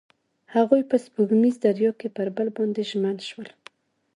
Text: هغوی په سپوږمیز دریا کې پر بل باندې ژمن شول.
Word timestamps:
هغوی 0.55 0.81
په 0.89 0.95
سپوږمیز 1.05 1.55
دریا 1.65 1.91
کې 1.99 2.07
پر 2.15 2.27
بل 2.35 2.47
باندې 2.57 2.81
ژمن 2.89 3.17
شول. 3.29 3.49